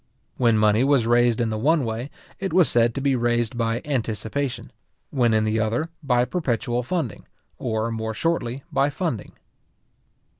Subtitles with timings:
[0.37, 2.09] When money was raised in the one way,
[2.39, 4.71] it was said to be raised by anticipation;
[5.11, 7.27] when in the other, by perpetual funding,
[7.59, 9.33] or, more shortly, by funding.